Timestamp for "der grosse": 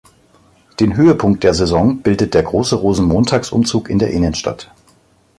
2.33-2.75